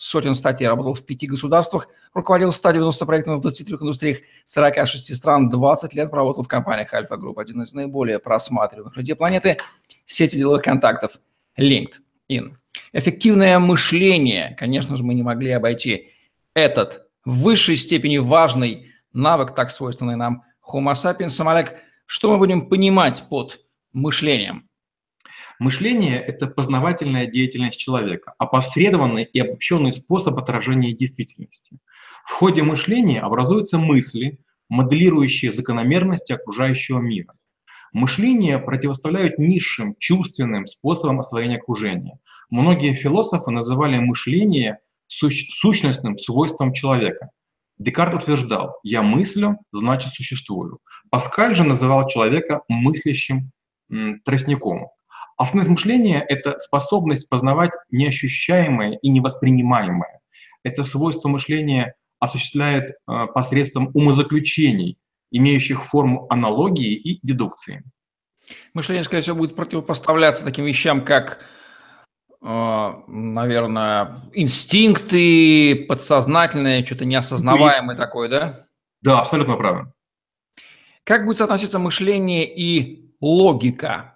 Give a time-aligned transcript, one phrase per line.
[0.00, 5.92] сотен статей, работал в пяти государствах, руководил 190 проектами в 23 индустриях 46 стран, 20
[5.92, 9.58] лет проработал в компаниях Альфа Групп, один из наиболее просматриваемых людей планеты,
[10.06, 11.20] сети деловых контактов
[11.58, 12.54] LinkedIn.
[12.94, 16.12] Эффективное мышление, конечно же, мы не могли обойти
[16.54, 21.46] этот в высшей степени важный навык, так свойственный нам Homo sapiens.
[21.46, 21.74] Олег,
[22.06, 23.60] что мы будем понимать под
[23.92, 24.69] мышлением?
[25.60, 31.80] Мышление– это познавательная деятельность человека, опосредованный и обобщенный способ отражения действительности.
[32.24, 34.38] В ходе мышления образуются мысли,
[34.70, 37.34] моделирующие закономерности окружающего мира.
[37.92, 42.18] Мышление противоставляют низшим чувственным способам освоения окружения.
[42.48, 47.32] Многие философы называли мышление сущностным свойством человека.
[47.76, 50.78] Декарт утверждал «я мыслю, значит существую».
[51.10, 53.50] Паскаль же называл человека мыслящим
[54.24, 54.88] тростником.
[55.40, 60.20] Основное мышление— это способность познавать неощущаемое и невоспринимаемое.
[60.64, 64.98] Это свойство мышления осуществляет э, посредством умозаключений,
[65.30, 67.82] имеющих форму аналогии и дедукции.
[68.74, 71.42] Мышление, скорее всего, будет противопоставляться таким вещам, как,
[72.42, 78.66] э, наверное, инстинкты, подсознательное, что-то неосознаваемое такое, да?
[79.00, 79.94] Да, абсолютно правильно.
[81.04, 84.09] Как будет соотноситься мышление и логика?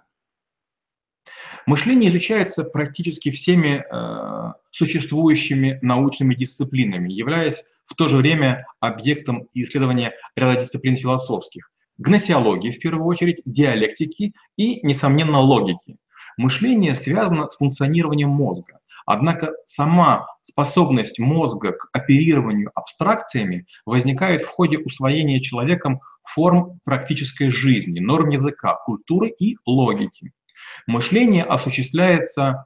[1.65, 10.13] Мышление изучается практически всеми э, существующими научными дисциплинами, являясь в то же время объектом исследования
[10.35, 11.71] ряда дисциплин философских.
[11.97, 15.97] Гносеологии, в первую очередь, диалектики и, несомненно, логики.
[16.37, 18.79] Мышление связано с функционированием мозга.
[19.07, 27.99] Однако сама способность мозга к оперированию абстракциями возникает в ходе усвоения человеком форм практической жизни,
[27.99, 30.31] норм языка, культуры и логики.
[30.87, 32.65] Мышление осуществляется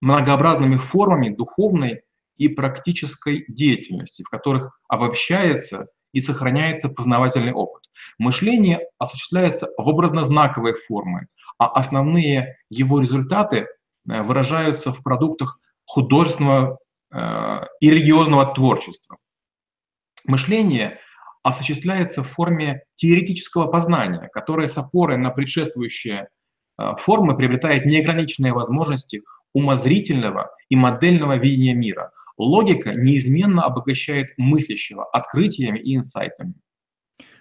[0.00, 2.02] многообразными формами духовной
[2.36, 7.82] и практической деятельности, в которых обобщается и сохраняется познавательный опыт.
[8.18, 13.66] Мышление осуществляется в образно-знаковой форме, а основные его результаты
[14.08, 16.78] э, выражаются в продуктах художественного
[17.12, 19.18] э, и религиозного творчества.
[20.24, 20.98] Мышление
[21.42, 26.28] осуществляется в форме теоретического познания, которое с опорой на предшествующее
[26.78, 29.22] Э, формы приобретает неограниченные возможности
[29.52, 32.12] умозрительного и модельного видения мира.
[32.38, 36.54] Логика неизменно обогащает мыслящего открытиями и инсайтами.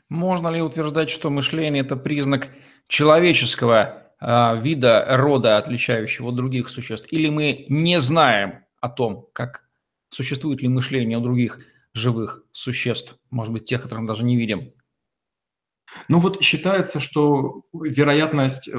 [0.09, 2.49] Можно ли утверждать, что мышление– это признак
[2.87, 7.07] человеческого э, вида, рода, отличающего от других существ?
[7.11, 9.69] Или мы не знаем о том, как
[10.09, 11.61] существует ли мышление у других
[11.93, 14.73] живых существ, может быть, тех, которых мы даже не видим?
[16.09, 18.69] Ну вот считается, что вероятность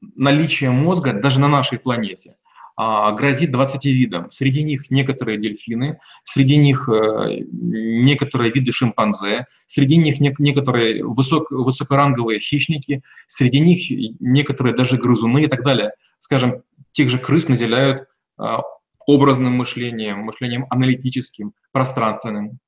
[0.00, 2.36] наличия мозга даже на нашей планете
[2.76, 4.30] а, грозит 20 видам.
[4.30, 12.40] Среди них некоторые дельфины, среди них э, некоторые виды шимпанзе, среди них некоторые высок, высокоранговые
[12.40, 15.92] хищники, среди них некоторые даже грызуны и так далее.
[16.18, 16.62] Скажем,
[16.92, 18.06] тех же крыс наделяют
[18.38, 18.62] а,
[19.06, 22.60] образным мышлением, мышлением аналитическим, пространственным.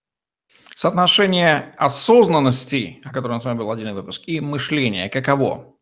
[0.74, 5.74] Соотношение осознанности, о котором с вами был отдельный выпуск, и мышления, каково?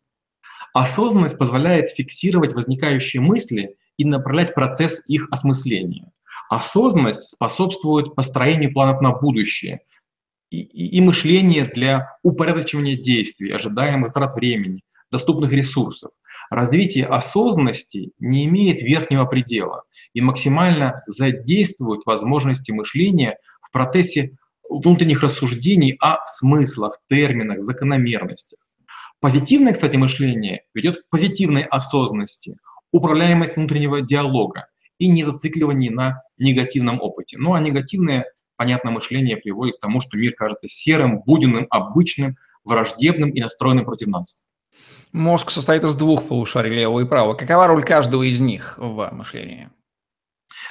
[0.73, 6.13] Осознанность позволяет фиксировать возникающие мысли и направлять процесс их осмысления.
[6.49, 9.81] Осознанность способствует построению планов на будущее
[10.51, 16.13] и, и, и мышление для упорядочивания действий, ожидаемых трат времени, доступных ресурсов.
[16.51, 24.37] Развитие осознанности не имеет верхнего предела и максимально задействует возможности мышления в процессе
[24.69, 28.60] внутренних рассуждений о смыслах, терминах, закономерностях.
[29.21, 32.57] Позитивное, кстати, мышление ведет к позитивной осознанности,
[32.91, 34.69] управляемости внутреннего диалога
[34.99, 37.37] и недоцикливании на негативном опыте.
[37.39, 38.25] Ну а негативное,
[38.57, 44.09] понятное мышление приводит к тому, что мир кажется серым, буденным, обычным, враждебным и настроенным против
[44.09, 44.47] нас.
[45.13, 47.35] Мозг состоит из двух полушарий, левого и правого.
[47.35, 49.69] Какова роль каждого из них в мышлении?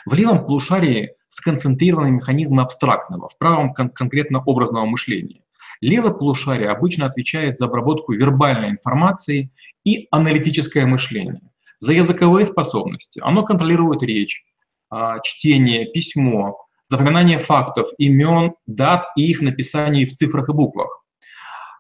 [0.06, 5.44] В левом полушарии сконцентрированы механизмы абстрактного, в правом кон- конкретно образного мышления.
[5.82, 9.52] Левое полушарие обычно отвечает за обработку вербальной информации
[9.86, 11.42] и аналитическое мышление.
[11.80, 14.44] За языковые способности оно контролирует речь,
[14.90, 21.06] а, чтение, письмо, запоминание фактов, имен, дат и их написание в цифрах и буквах.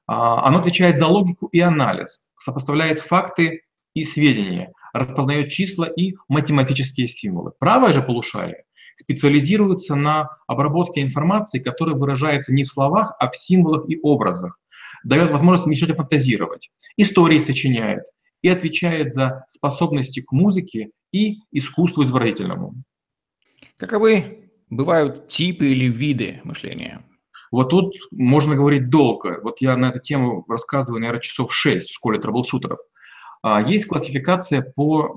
[0.07, 3.63] А, оно отвечает за логику и анализ, сопоставляет факты
[3.93, 7.51] и сведения, распознает числа и математические символы.
[7.59, 8.63] Правое же полушарие
[8.99, 14.59] специализируется на обработке информации, которая выражается не в словах, а в символах и образах,
[15.03, 18.03] дает возможность мечтать и фантазировать, истории сочиняет
[18.41, 22.75] и отвечает за способности к музыке и искусству изобразительному.
[23.77, 27.01] Каковы бывают типы или виды мышления?
[27.51, 29.39] Вот тут можно говорить долго.
[29.41, 32.79] Вот я на эту тему рассказываю, наверное, часов шесть в школе трэблшутеров.
[33.41, 35.15] А, есть классификация по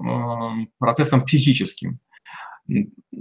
[0.78, 1.98] процессам психическим.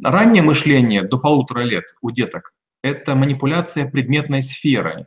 [0.04, 2.54] Раннее мышление до полутора лет у деток–
[2.84, 5.06] это манипуляция предметной сферой,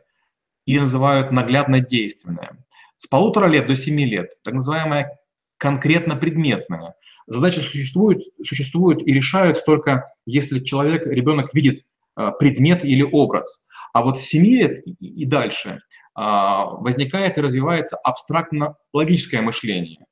[0.65, 2.57] или называют наглядно-действенная.
[2.97, 5.19] С полутора лет до семи лет так называемая
[5.57, 6.95] конкретно предметная.
[7.27, 11.85] Задачи существуют, существуют и решаются только если человек, ребенок видит
[12.15, 13.67] а, предмет или образ.
[13.93, 15.81] А вот с 7 лет и дальше
[16.13, 20.05] а, возникает и развивается абстрактно-логическое мышление,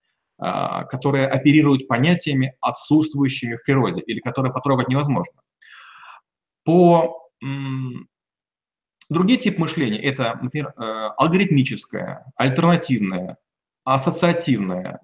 [0.46, 5.42] а, которое оперирует понятиями, отсутствующими в природе, или которое потрогать невозможно.
[6.66, 7.20] По
[9.10, 10.82] Другие типы мышления– это, например, э,
[11.18, 13.38] алгоритмическое, альтернативное,
[13.84, 15.02] ассоциативное,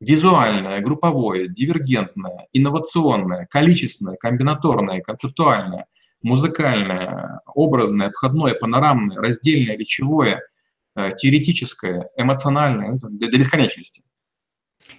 [0.00, 5.86] визуальное, групповое, дивергентное, инновационное, количественное, комбинаторное, концептуальное,
[6.22, 10.42] музыкальное, образное, обходное, панорамное, раздельное, речевое,
[10.94, 14.02] э, теоретическое, эмоциональное, ну, до бесконечности.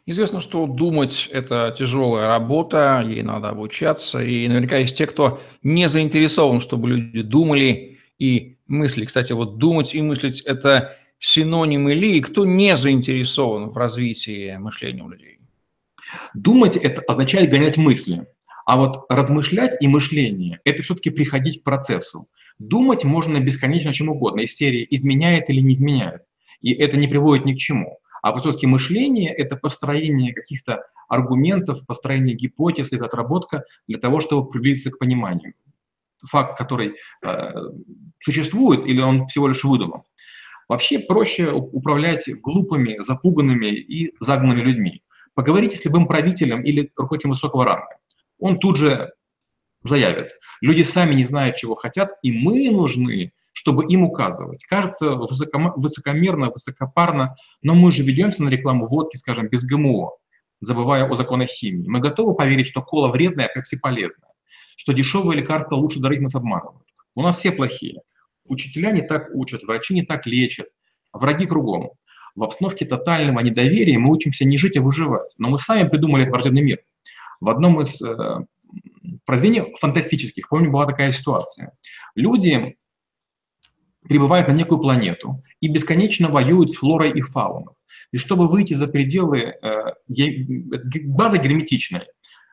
[0.06, 5.90] Известно, что думать– это тяжелая работа, ей надо обучаться, и наверняка есть те, кто не
[5.90, 9.06] заинтересован, чтобы люди думали и мысли.
[9.06, 15.04] Кстати, вот думать и мыслить– это синонимы ли, и кто не заинтересован в развитии мышления
[15.04, 15.40] у людей?
[16.34, 18.28] Думать– это означает гонять мысли.
[18.66, 22.28] А вот размышлять и мышление– это все-таки приходить к процессу.
[22.60, 26.24] Думать можно бесконечно чем угодно, из серии «изменяет или не изменяет».
[26.62, 28.00] И это не приводит ни к чему.
[28.22, 34.92] А все-таки мышление– это построение каких-то аргументов, построение гипотез, это отработка для того, чтобы приблизиться
[34.92, 35.54] к пониманию.
[36.26, 37.54] Факт, который э,
[38.20, 40.02] существует, или он всего лишь выдуман.
[40.68, 45.04] Вообще проще управлять глупыми, запуганными и загнанными людьми.
[45.34, 47.98] Поговорите с любым правителем или руководителем высокого ранга.
[48.40, 49.14] Он тут же
[49.84, 50.32] заявит.
[50.62, 54.64] Люди сами не знают, чего хотят, и мы нужны, чтобы им указывать.
[54.66, 60.12] Кажется высокомерно, высокопарно, но мы же ведемся на рекламу водки, скажем, без ГМО,
[60.62, 61.88] забывая о законах химии.
[61.88, 64.30] Мы готовы поверить, что кола вредная, а пепси полезная,
[64.76, 66.86] что дешевые лекарства лучше дарить нас обманывают.
[67.16, 68.02] У нас все плохие.
[68.46, 70.68] Учителя не так учат, врачи не так лечат,
[71.12, 71.94] враги кругом.
[72.36, 75.34] В обстановке тотального недоверия мы учимся не жить, а выживать.
[75.40, 76.82] Но мы сами придумали этот враждебный мир.
[77.40, 78.46] В одном из э,
[79.26, 81.74] произведений фантастических, помню, была такая ситуация.
[82.14, 82.78] Люди
[84.08, 87.74] прибывают на некую планету и бесконечно воюют с флорой и фауной.
[88.12, 89.94] И чтобы выйти за пределы э,
[91.06, 92.02] базы герметичной,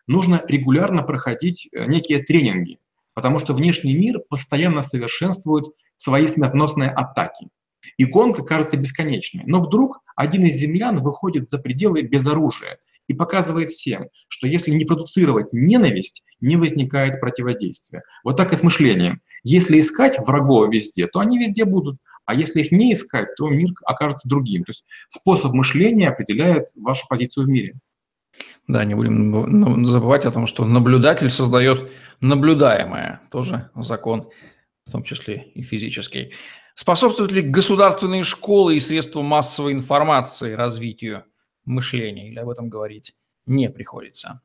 [0.06, 2.78] нужно регулярно проходить э, некие тренинги,
[3.14, 5.66] потому что внешний мир постоянно совершенствует
[5.96, 7.48] свои смертоносные атаки.
[7.98, 9.44] И гонка кажется бесконечной.
[9.46, 12.78] Но вдруг один из землян выходит за пределы без оружия
[13.08, 18.02] и показывает всем, что если не продуцировать ненависть, не возникает противодействия.
[18.22, 19.20] Вот так и с мышлением.
[19.42, 21.98] Если искать врагов везде, то они везде будут.
[22.26, 24.64] А если их не искать, то мир окажется другим.
[24.64, 27.74] То есть способ мышления определяет вашу позицию в мире.
[28.66, 34.30] Да, не будем забывать о том, что наблюдатель создает наблюдаемое, тоже закон,
[34.86, 36.32] в том числе и физический.
[36.74, 41.24] Способствуют ли государственные школы и средства массовой информации развитию
[41.64, 43.14] мышления, или об этом говорить
[43.46, 44.40] не приходится?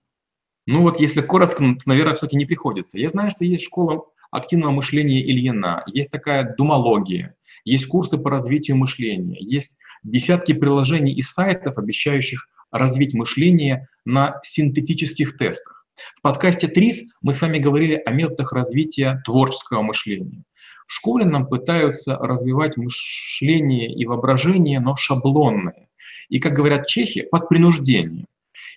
[0.65, 2.97] Ну вот если коротко, то, наверное, все-таки не приходится.
[2.97, 7.35] Я знаю, что есть школа активного мышления Ильина, есть такая думология,
[7.65, 15.37] есть курсы по развитию мышления, есть десятки приложений и сайтов, обещающих развить мышление на синтетических
[15.37, 15.87] тестах.
[16.17, 20.43] В подкасте ТРИС мы с вами говорили о методах развития творческого мышления.
[20.87, 25.88] В школе нам пытаются развивать мышление и воображение, но шаблонное.
[26.29, 28.27] И, как говорят чехи, под принуждением.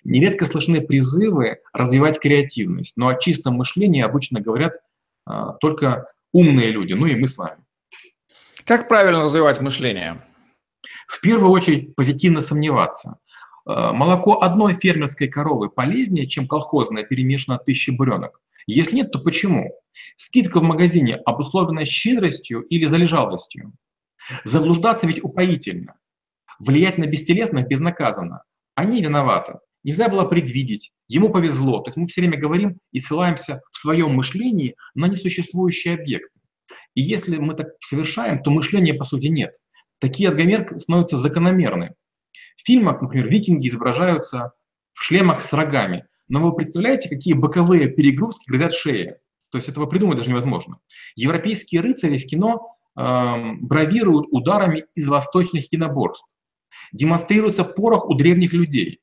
[0.03, 4.73] Нередко слышны призывы развивать креативность, но о чистом мышлении обычно говорят
[5.25, 7.63] а, только умные люди, ну и мы с вами.
[8.65, 10.21] Как правильно развивать мышление?
[11.07, 13.17] В первую очередь позитивно сомневаться.
[13.65, 18.41] А, молоко одной фермерской коровы полезнее, чем колхозное перемешано тысячи буренок.
[18.65, 19.73] Если нет, то почему?
[20.15, 23.73] Скидка в магазине обусловлена щедростью или залежалостью?
[24.45, 25.95] Заблуждаться ведь упоительно.
[26.65, 28.43] Влиять на бестелесных безнаказанно.
[28.73, 29.55] Они виноваты.
[29.83, 31.81] нельзя было предвидеть, ему повезло.
[31.81, 36.39] То есть мы все время говорим и ссылаемся в своем мышлении на несуществующие объекты.
[36.95, 39.55] И если мы так совершаем, то мышления по сути нет.
[39.99, 41.95] Такие отгомерки становятся закономерны.
[42.55, 44.53] В фильмах, например, викинги изображаются
[44.93, 46.05] в шлемах с рогами.
[46.29, 49.17] Но вы представляете, какие боковые перегрузки грозят шее?
[49.49, 50.79] То есть этого придумать даже невозможно.
[51.15, 56.32] Европейские рыцари в кино э, бравируют ударами из восточных киноборств.
[56.91, 58.99] Демонстрируется порох у древних людей.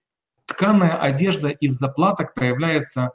[0.46, 3.12] Тканая одежда из заплаток появляется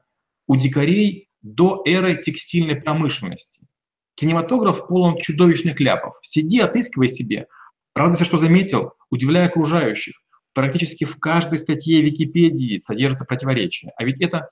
[0.47, 3.67] у дикарей до эры текстильной промышленности.
[4.15, 6.15] Кинематограф полон чудовищных ляпов.
[6.21, 7.47] Сиди, отыскивай себе.
[7.93, 10.15] Радуйся, что заметил, удивляя окружающих.
[10.53, 13.91] Практически в каждой статье Википедии содержится противоречие.
[13.97, 14.49] А ведь это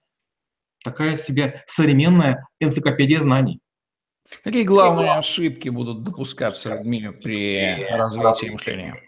[0.84, 3.62] такая себе современная энциклопедия знаний.
[4.44, 9.02] Какие главные ошибки будут допускаться людьми при развитии мышления?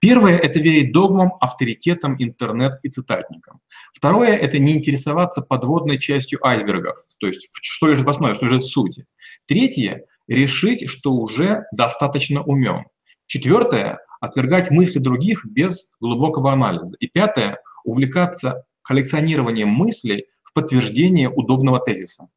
[0.00, 3.60] Первое– это верить догмам, авторитетам, интернет и цитатникам.
[3.92, 8.62] Второе– это не интересоваться подводной частью айсбергов, то есть что лежит в основе, что лежит
[8.62, 9.06] в сути.
[9.46, 12.84] Третье– решить, что уже достаточно умен.
[13.26, 16.96] Четвертое– отвергать мысли других без глубокого анализа.
[17.00, 22.28] И пятое– увлекаться коллекционированием мыслей в подтверждение удобного тезиса.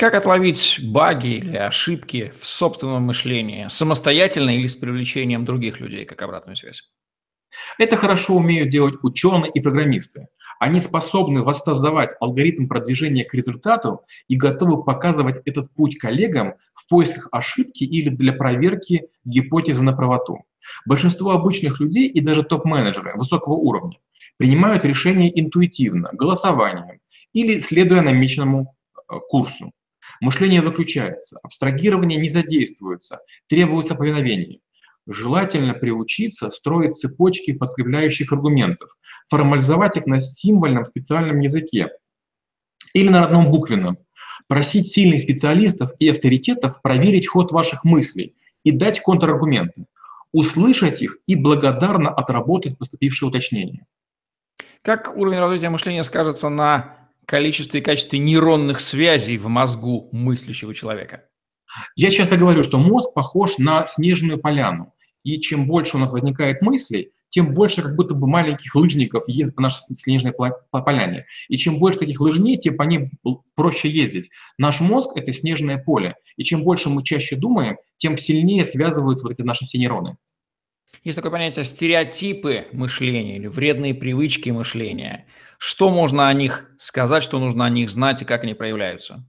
[0.00, 6.22] Как отловить баги или ошибки в собственном мышлении, самостоятельно или с привлечением других людей, как
[6.22, 6.90] обратную связь?
[7.76, 10.28] Это хорошо умеют делать ученые и программисты.
[10.58, 17.28] Они способны воссоздавать алгоритм продвижения к результату и готовы показывать этот путь коллегам в поисках
[17.30, 20.46] ошибки или для проверки гипотезы на правоту.
[20.86, 23.98] Большинство обычных людей и даже топ-менеджеры высокого уровня
[24.38, 27.00] принимают решения интуитивно, голосованием
[27.34, 29.74] или следуя намеченному э, курсу.
[30.20, 34.60] Мышление выключается, абстрагирование не задействуется, требуется повиновение.
[35.06, 38.90] Желательно приучиться строить цепочки подкрепляющих аргументов,
[39.28, 41.88] формализовать их на символьном специальном языке
[42.92, 43.98] или на родном буквенном,
[44.46, 49.86] просить сильных специалистов и авторитетов проверить ход ваших мыслей и дать контраргументы,
[50.32, 53.86] услышать их и благодарно отработать поступившие уточнения.
[54.82, 61.24] Как уровень развития мышления скажется на количестве и качестве нейронных связей в мозгу мыслящего человека?
[61.96, 64.94] Я часто говорю, что мозг похож на снежную поляну.
[65.22, 69.54] И чем больше у нас возникает мыслей, тем больше как будто бы маленьких лыжников ездит
[69.54, 70.32] по нашей снежной
[70.70, 71.26] поляне.
[71.48, 73.10] И чем больше таких лыжней, тем по ним
[73.54, 74.30] проще ездить.
[74.58, 76.16] Наш мозг— это снежное поле.
[76.36, 80.16] И чем больше мы чаще думаем, тем сильнее связываются вот эти наши все нейроны.
[81.02, 85.26] Есть такое понятие стереотипы мышления или вредные привычки мышления.
[85.58, 89.26] Что можно о них сказать, что нужно о них знать и как они проявляются?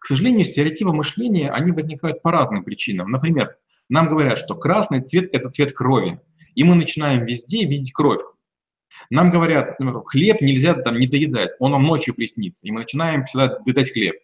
[0.00, 3.10] К сожалению, стереотипы мышления, они возникают по разным причинам.
[3.10, 3.56] Например,
[3.88, 6.20] нам говорят, что красный цвет– это цвет крови,
[6.54, 8.22] и мы начинаем везде видеть кровь.
[9.10, 13.24] Нам говорят, например, хлеб нельзя там не доедать, он нам ночью приснится, и мы начинаем
[13.24, 14.16] всегда доедать хлеб.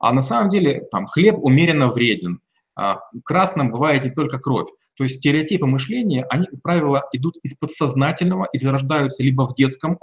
[0.00, 2.40] А на самом деле там хлеб умеренно вреден.
[2.74, 4.68] А красным бывает не только кровь.
[4.94, 9.98] То есть стереотипы мышления, они, как правило, идут из подсознательного и зарождаются либо в детском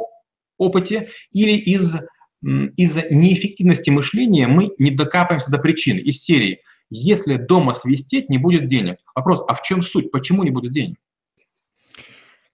[0.57, 1.95] опыте, или из,
[2.41, 5.97] из-за неэффективности мышления мы не докапаемся до причин.
[5.97, 8.97] Из серии «Если дома свистеть, не будет денег».
[9.13, 10.11] Вопрос, а в чем суть?
[10.11, 10.97] Почему не будет денег?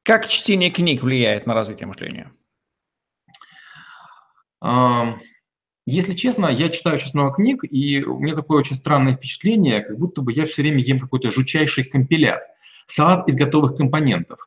[0.04, 2.32] Как чтение книг влияет на развитие мышления?
[5.86, 10.00] Если честно, я читаю сейчас много книг, и у меня такое очень странное впечатление, как
[10.00, 12.42] будто бы я все время ем какой-то жутчайший компилят.
[12.88, 14.40] Салат из готовых компонентов.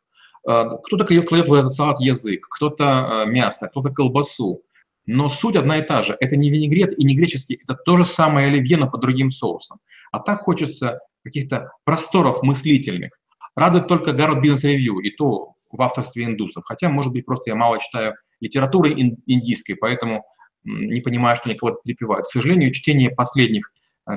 [0.44, 4.62] А, кто-то кладет в этот салат язык, кто-то а, мясо, кто-то колбасу.
[5.06, 6.16] Но суть одна и та же.
[6.18, 9.78] Это не винегрет и не греческий, это то же самое оливье, но под другим соусом.
[10.10, 13.12] А так хочется каких-то просторов мыслительных.
[13.54, 16.64] Радует только Гарвард Бизнес Ревью, и то в авторстве индусов.
[16.66, 20.24] Хотя, может быть, просто я мало читаю литературы индийской, поэтому
[20.64, 22.26] не понимая, что они кого-то перепевают.
[22.26, 23.72] К сожалению, чтение последних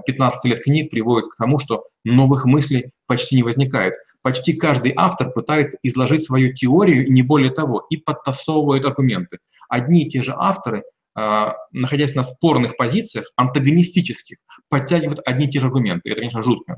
[0.05, 3.95] 15 э, лет книг приводит к тому, что новых мыслей почти не возникает.
[4.21, 9.39] Почти каждый автор пытается изложить свою теорию, не более того, и подтасовывает аргументы.
[9.67, 10.83] Одни и те же авторы,
[11.17, 14.37] э, находясь на спорных позициях, антагонистических,
[14.69, 16.09] подтягивают одни и те же аргументы.
[16.09, 16.77] Это, конечно, жутко.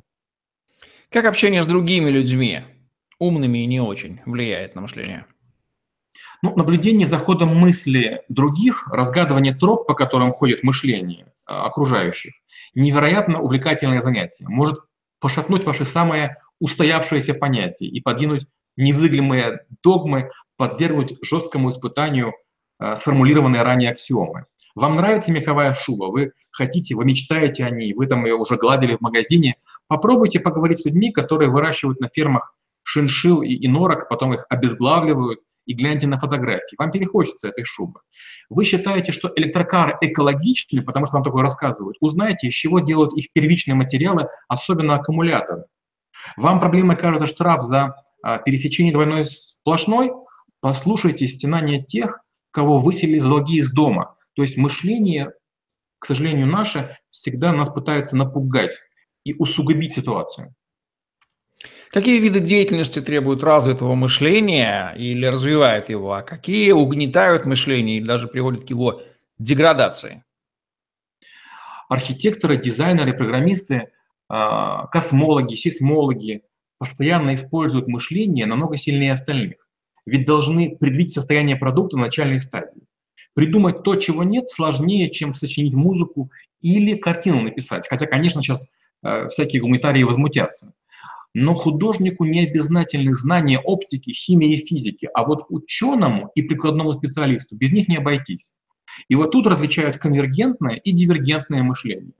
[1.09, 2.61] Как общение с другими людьми,
[3.19, 5.27] умными и не очень, влияет на мышление?
[6.43, 12.33] Ну, наблюдение за ходом мысли других, разгадывание троп, по которым ходит мышление а, окружающих,
[12.75, 14.49] невероятно увлекательное занятие.
[14.49, 14.81] Может
[15.21, 18.45] пошатнуть ваши самые устоявшиеся понятия и подвинуть
[18.75, 22.33] незыглимые догмы, подвергнуть жесткому испытанию
[22.77, 24.45] э, сформулированные ранее аксиомы.
[24.75, 28.97] Вам нравится меховая шуба, вы хотите, вы мечтаете о ней, вы там ее уже гладили
[28.97, 29.55] в магазине.
[29.87, 35.73] Попробуйте поговорить с людьми, которые выращивают на фермах шиншил и, норок, потом их обезглавливают и
[35.73, 36.75] гляньте на фотографии.
[36.77, 38.01] Вам перехочется этой шубы.
[38.49, 41.97] Вы считаете, что электрокары экологичны, потому что вам такое рассказывают.
[42.01, 45.65] Узнайте, из чего делают их первичные материалы, особенно аккумуляторы.
[46.37, 50.11] Вам проблемой кажется штраф за а, пересечение двойной сплошной?
[50.61, 52.19] Послушайте стенания тех,
[52.51, 54.15] кого выселили за долги из дома.
[54.35, 55.33] То есть мышление,
[55.99, 58.73] к сожалению, наше всегда нас пытается напугать
[59.23, 60.53] и усугубить ситуацию.
[61.93, 68.27] Какие виды деятельности требуют развитого мышления или развивают его, а какие угнетают мышление или даже
[68.27, 69.03] приводят к его
[69.37, 70.23] деградации?
[71.89, 73.91] Архитекторы, дизайнеры, программисты,
[74.27, 76.41] а, космологи, сейсмологи
[76.79, 79.57] постоянно используют мышление намного сильнее остальных.
[80.07, 82.87] Ведь должны предвидеть состояние продукта в начальной стадии.
[83.35, 87.87] Придумать то, чего нет, сложнее, чем сочинить музыку или картину написать.
[87.87, 88.71] Хотя, конечно, сейчас
[89.03, 90.73] э, всякие гуманитарии возмутятся.
[91.33, 97.55] Но художнику не обязательны знания оптики, химии и физики, а вот ученому и прикладному специалисту
[97.55, 98.53] без них не обойтись.
[99.07, 102.13] И вот тут различают конвергентное и дивергентное мышление.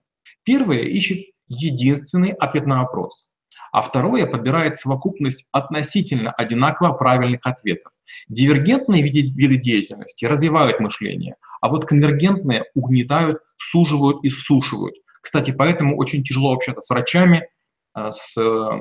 [0.44, 3.34] Первое ищет единственный ответ на вопрос,
[3.72, 7.92] а второе подбирает совокупность относительно одинаково правильных ответов.
[8.28, 14.96] Дивергентные виды, деятельности развивают мышление, а вот конвергентные угнетают, суживают и сушивают.
[15.22, 17.48] Кстати, поэтому очень тяжело общаться с врачами,
[17.96, 18.80] с э,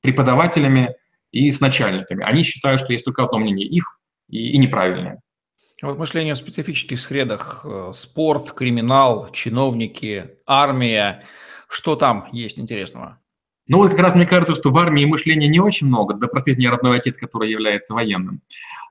[0.00, 0.94] преподавателями
[1.30, 2.24] и с начальниками.
[2.24, 5.20] Они считают, что есть только одно мнение их и, и неправильное.
[5.82, 11.24] Вот мышление в специфических средах, э, спорт, криминал, чиновники, армия,
[11.68, 13.20] что там есть интересного?
[13.68, 16.56] Ну вот как раз мне кажется, что в армии мышления не очень много, да простит
[16.56, 18.40] меня родной отец, который является военным.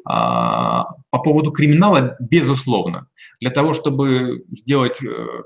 [0.05, 3.07] А, по поводу криминала, безусловно.
[3.41, 4.99] Для того, чтобы сделать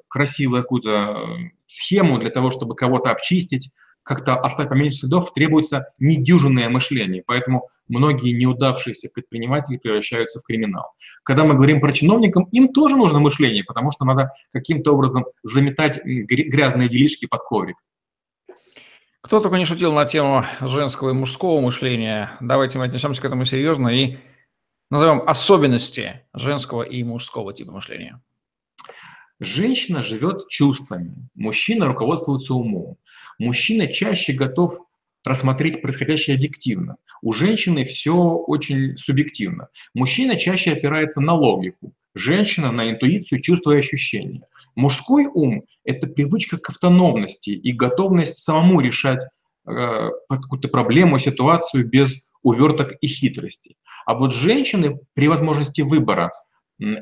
[0.09, 1.27] красивую какую-то
[1.65, 3.71] схему, для того, чтобы кого-то обчистить,
[4.03, 7.23] как-то оставить поменьше следов, требуется недюжинное мышление.
[7.25, 10.93] Поэтому многие неудавшиеся предприниматели превращаются в криминал.
[11.23, 16.03] Когда мы говорим про чиновников, им тоже нужно мышление, потому что надо каким-то образом заметать
[16.03, 17.77] грязные делишки под коврик.
[19.21, 22.37] Кто только не шутил на тему женского и мужского мышления.
[22.39, 24.17] Давайте мы отнесемся к этому серьезно и
[24.89, 28.19] назовем особенности женского и мужского типа мышления.
[29.39, 32.97] Женщина живет чувствами, мужчина руководствуется умом.
[33.41, 34.77] Мужчина чаще готов
[35.25, 36.97] рассмотреть происходящее объективно.
[37.23, 39.69] У женщины все очень субъективно.
[39.95, 44.43] Мужчина чаще опирается на логику, женщина на интуицию, чувства и ощущения.
[44.75, 49.23] Мужской ум– это привычка к автономности и готовность самому решать
[49.67, 53.75] э, какую-то проблему, ситуацию без уверток и хитрости.
[54.05, 56.29] А вот женщины при возможности выбора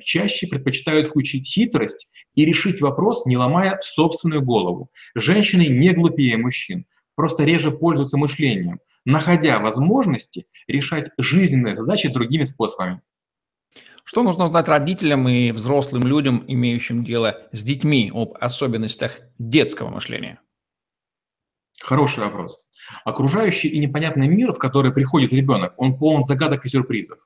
[0.03, 4.91] чаще предпочитают включить хитрость и решить вопрос, не ломая собственную голову.
[5.15, 13.01] Женщины не глупее мужчин, просто реже пользуются мышлением, находя возможности решать жизненные задачи другими способами.
[14.03, 20.39] Что нужно знать родителям и взрослым людям, имеющим дело с детьми, об особенностях детского мышления?
[21.79, 22.65] Хороший вопрос.
[23.05, 27.19] Окружающий и непонятный мир, в который приходит ребенок, он полон загадок и сюрпризов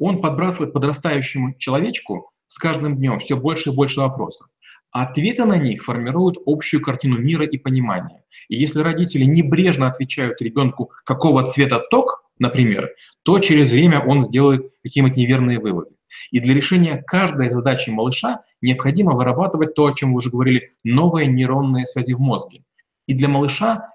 [0.00, 4.48] он подбрасывает подрастающему человечку с каждым днем все больше и больше вопросов.
[4.90, 8.24] Ответы на них формируют общую картину мира и понимания.
[8.48, 12.90] И если родители небрежно отвечают ребенку, какого цвета ток, например,
[13.22, 15.90] то через время он сделает какие-нибудь неверные выводы.
[16.32, 21.28] И для решения каждой задачи малыша необходимо вырабатывать то, о чем вы уже говорили, новые
[21.28, 22.64] нейронные связи в мозге.
[23.06, 23.90] И для малыша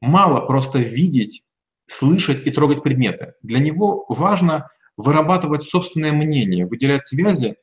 [0.00, 1.42] мало просто видеть,
[1.86, 3.34] слышать и трогать предметы.
[3.42, 7.56] Для него важно вырабатывать собственное мнение, выделять связи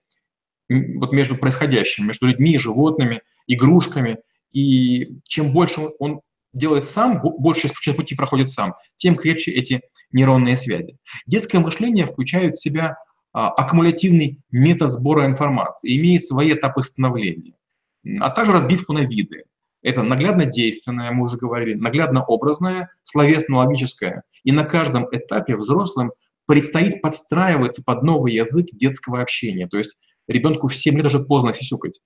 [0.70, 4.20] вот между происходящим, между людьми, животными, игрушками.
[4.52, 6.22] И чем больше он
[6.54, 10.98] делает сам, больше пути проходит сам, тем крепче эти нейронные связи.
[11.28, 12.98] Детское мышление включает в себя
[13.34, 17.54] а, аккумулятивный метод сбора информации, имеет свои этапы становления,
[18.20, 19.44] а также разбивку на виды.
[19.82, 24.24] Это наглядно-действенное, мы уже говорили, наглядно-образное, словесно-логическое.
[24.44, 26.12] И на каждом этапе взрослым
[26.50, 29.68] предстоит подстраиваться под новый язык детского общения.
[29.68, 29.96] То есть
[30.28, 32.02] ребенку в 7 лет уже поздно сисюкать.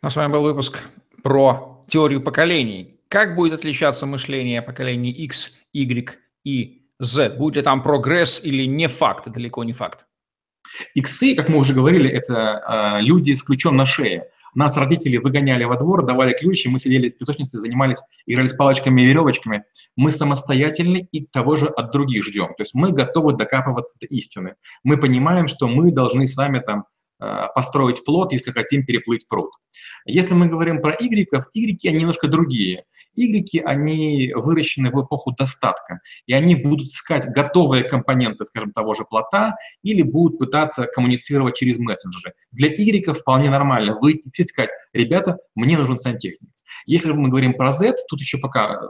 [0.00, 0.78] Ну, с вами был выпуск
[1.24, 3.00] про теорию поколений.
[3.08, 7.30] Как будет отличаться мышление поколений X, Y и Z?
[7.30, 9.26] Будет ли там прогресс или не факт?
[9.26, 10.06] Это далеко не факт.
[10.94, 14.30] Иксы, как мы уже говорили, это э, люди с ключом на шее.
[14.56, 19.02] Нас родители выгоняли во двор, давали ключи, мы сидели в песочнице, занимались, играли с палочками
[19.02, 19.64] и веревочками.
[19.96, 22.48] Мы самостоятельны и того же от других ждем.
[22.56, 24.54] То есть мы готовы докапываться до истины.
[24.82, 26.86] Мы понимаем, что мы должны сами там
[27.18, 29.50] построить плод, если хотим переплыть пруд.
[30.04, 32.84] Если мы говорим про игреков, игреки, они немножко другие.
[33.14, 39.04] Игреки, они выращены в эпоху достатка, и они будут искать готовые компоненты, скажем, того же
[39.04, 42.34] плота, или будут пытаться коммуницировать через мессенджеры.
[42.52, 46.50] Для игреков вполне нормально выйти и сказать, ребята, мне нужен сантехник.
[46.84, 48.80] Если мы говорим про Z, тут еще пока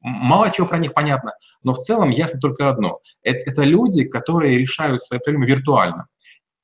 [0.00, 3.00] мало чего про них понятно, но в целом ясно только одно.
[3.22, 6.06] Это, это люди, которые решают свои проблемы виртуально.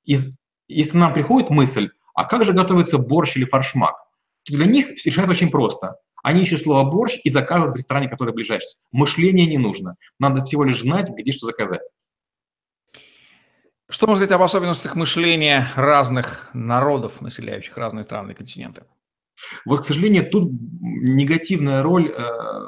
[0.05, 0.37] Из
[0.68, 3.96] если нам приходит мысль, а как же готовится борщ или фаршмак,
[4.44, 5.96] то для них решается очень просто.
[6.22, 8.76] Они ищут слово «борщ» и заказывают в ресторане, который ближайший.
[8.90, 9.96] Мышление не нужно.
[10.18, 11.83] Надо всего лишь знать, где что заказать.
[13.88, 18.83] Что можно сказать об особенностях мышления разных народов, населяющих разные страны и континенты?
[19.64, 22.20] Вот, к сожалению, тут негативная роль, э,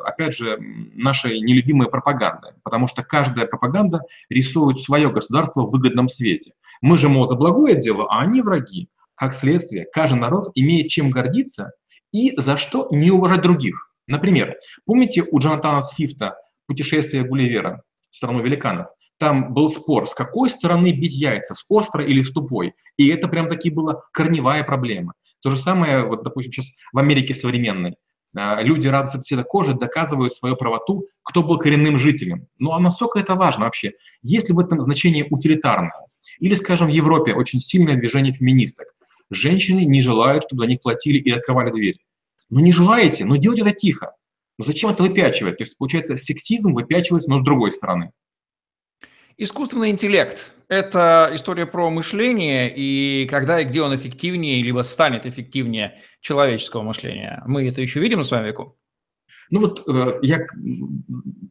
[0.04, 0.58] опять же,
[0.94, 6.52] нашей нелюбимой пропаганды, потому что каждая пропаганда рисует свое государство в выгодном свете.
[6.80, 8.88] Мы же, мол, за благое дело, а они враги.
[9.14, 11.72] Как следствие, каждый народ имеет чем гордиться
[12.12, 13.88] и за что не уважать других.
[14.06, 18.88] Например, помните у Джонатана Свифта «Путешествие Гулливера» в страну великанов?
[19.18, 22.74] Там был спор, с какой стороны бить яйца, с острой или с тупой.
[22.96, 25.14] И это прям таки была корневая проблема.
[25.40, 27.96] То же самое, вот, допустим, сейчас в Америке современной.
[28.36, 32.46] А, люди радуются цвета кожи, доказывают свою правоту, кто был коренным жителем.
[32.58, 33.92] Ну а насколько это важно вообще?
[34.22, 35.92] Есть ли в этом значение утилитарное?
[36.40, 38.88] Или, скажем, в Европе очень сильное движение феминисток.
[39.30, 41.98] Женщины не желают, чтобы за них платили и открывали дверь.
[42.50, 44.14] Ну не желаете, но делайте это тихо.
[44.58, 45.58] Но зачем это выпячивать?
[45.58, 48.10] То есть, получается, сексизм выпячивается, но с другой стороны.
[49.40, 56.02] Искусственный интеллект– это история про мышление и когда и где он эффективнее, либо станет эффективнее
[56.20, 57.40] человеческого мышления.
[57.46, 58.77] Мы это еще видим на своем веку?
[59.50, 60.46] Ну вот э, я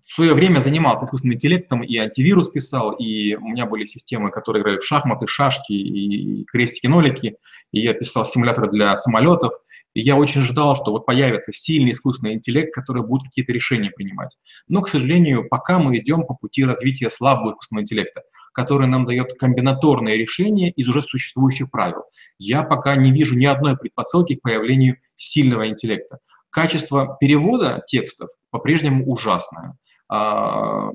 [0.05, 4.61] в свое время занимался искусственным интеллектом, и антивирус писал, и у меня были системы, которые
[4.61, 7.37] играли в шахматы, шашки и крестики-нолики,
[7.71, 9.53] и я писал симуляторы для самолетов,
[9.93, 14.37] и я очень ждал, что вот появится сильный искусственный интеллект, который будет какие-то решения принимать.
[14.67, 18.21] Но, к сожалению, пока мы идем по пути развития слабого искусственного интеллекта,
[18.53, 22.03] который нам дает комбинаторные решения из уже существующих правил.
[22.37, 26.19] Я пока не вижу ни одной предпосылки к появлению сильного интеллекта.
[26.57, 29.77] Качество перевода текстов по-прежнему ужасное.
[30.09, 30.89] А,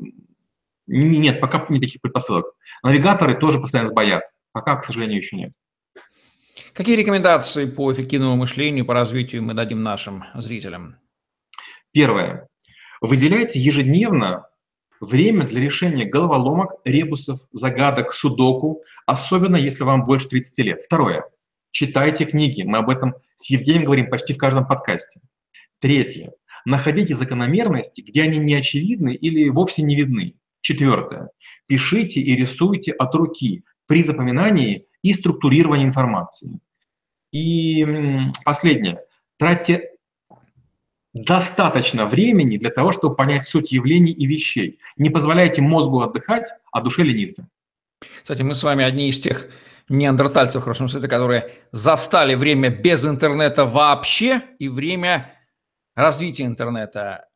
[0.89, 2.47] нет, пока нет таких предпосылок.
[2.83, 4.25] Навигаторы тоже постоянно сбоят.
[4.51, 5.53] Пока, к сожалению, еще нет.
[6.73, 10.97] Какие рекомендации по эффективному мышлению, по развитию мы дадим нашим зрителям?
[11.93, 12.49] Первое.
[13.01, 14.49] Выделяйте ежедневно
[14.99, 20.83] время для решения головоломок, ребусов, загадок, судоку, особенно если вам больше 30 лет.
[20.83, 21.23] Второе.
[21.71, 22.65] Читайте книги.
[22.65, 25.21] Мы об этом с Евгением говорим почти в каждом подкасте.
[25.83, 26.33] Третье.
[26.65, 30.37] Находите закономерности, где они не очевидны или вовсе не видны.
[30.61, 31.31] Четвертое.
[31.67, 36.61] Пишите и рисуйте от руки при запоминании и структурировании информации.
[37.33, 37.85] И
[38.45, 39.01] последнее.
[39.39, 39.91] Тратьте
[41.15, 44.79] достаточно времени для того, чтобы понять суть явлений и вещей.
[44.97, 47.49] Не позволяйте мозгу отдыхать, а душе лениться.
[48.23, 49.49] Кстати, мы с вами одни из тех
[49.89, 55.42] неандертальцев, в хорошем смысле, которые застали время без интернета вообще и время
[55.95, 57.29] развития интернета,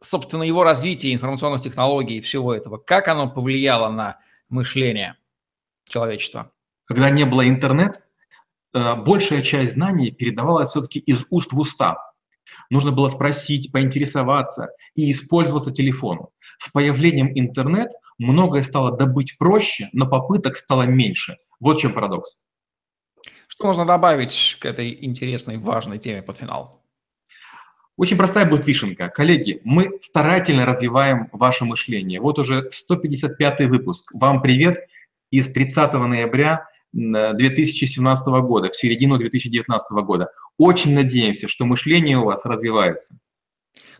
[0.00, 5.16] собственно, его развитие информационных технологий и всего этого, как оно повлияло на мышление
[5.88, 6.52] человечества?
[6.84, 8.00] Когда не было интернета,
[8.72, 11.96] э, большая часть знаний передавалась все-таки из уст в уста.
[12.68, 16.28] Нужно было спросить, поинтересоваться и использоваться телефоном.
[16.58, 21.36] С появлением интернета многое стало добыть проще, но попыток стало меньше.
[21.58, 22.44] Вот в чем парадокс.
[23.46, 26.79] Что можно добавить к этой интересной, важной теме под финал?
[28.00, 29.10] Очень простая будет вишенка.
[29.10, 32.18] Коллеги, мы старательно развиваем ваше мышление.
[32.18, 34.10] Вот уже 155 выпуск.
[34.14, 34.78] Вам привет
[35.30, 40.30] из 30 ноября 2017 года, в середину 2019 года.
[40.56, 43.18] Очень надеемся, что мышление у вас развивается.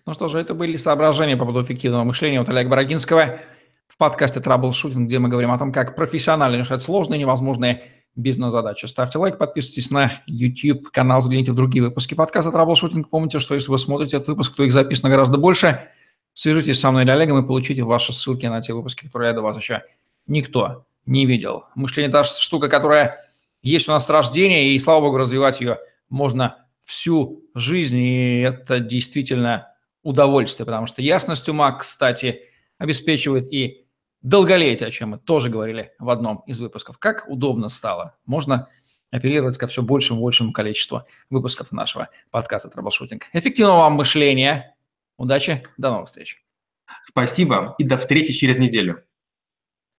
[0.07, 3.39] Ну что же, это были соображения по поводу эффективного мышления от Олега Брагинского
[3.87, 7.83] в подкасте «Траблшутинг», где мы говорим о том, как профессионально решать сложные, невозможные
[8.21, 8.89] бизнес-задачи.
[8.89, 13.09] Ставьте лайк, подписывайтесь на YouTube-канал, загляните в другие выпуски подкаста «Траблшутинг».
[13.09, 15.89] Помните, что если вы смотрите этот выпуск, то их записано гораздо больше.
[16.33, 19.43] Свяжитесь со мной или Олегом и получите ваши ссылки на те выпуски, которые я до
[19.43, 19.83] вас еще
[20.27, 21.65] никто не видел.
[21.75, 23.19] Мышление– это штука, которая
[23.63, 25.79] есть у нас с рождения, и, слава богу, развивать ее
[26.09, 29.69] можно всю жизнь, и это действительно
[30.03, 32.43] удовольствие, потому что ясность ума, кстати,
[32.79, 33.80] обеспечивает и
[34.23, 36.99] долголетие, о чем мы тоже говорили в одном из выпусков.
[36.99, 38.17] Как удобно стало.
[38.27, 38.69] Можно
[39.11, 43.25] апеллировать ко все большему и большему количеству выпусков нашего подкаста «Траблшутинг».
[43.33, 44.77] Эффективного вам мышления.
[45.17, 45.67] Удачи.
[45.77, 46.43] До новых встреч.
[47.03, 49.05] Спасибо и до встречи через неделю.